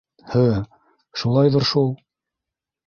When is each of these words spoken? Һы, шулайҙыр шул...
Һы, 0.31 0.45
шулайҙыр 1.23 1.71
шул... 1.75 1.95